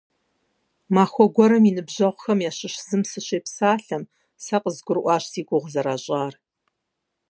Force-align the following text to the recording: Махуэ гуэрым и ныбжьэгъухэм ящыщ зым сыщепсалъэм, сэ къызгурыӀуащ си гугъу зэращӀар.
Махуэ 0.93 1.25
гуэрым 1.35 1.63
и 1.69 1.71
ныбжьэгъухэм 1.75 2.39
ящыщ 2.49 2.73
зым 2.87 3.01
сыщепсалъэм, 3.09 4.03
сэ 4.45 4.57
къызгурыӀуащ 4.63 5.23
си 5.31 5.41
гугъу 5.47 5.71
зэращӀар. 5.73 6.33